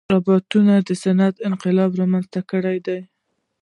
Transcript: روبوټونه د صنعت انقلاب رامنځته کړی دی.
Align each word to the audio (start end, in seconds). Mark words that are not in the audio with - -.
روبوټونه 0.13 0.73
د 0.87 0.89
صنعت 1.03 1.35
انقلاب 1.49 1.91
رامنځته 2.01 2.39
کړی 2.51 2.77
دی. 2.87 2.99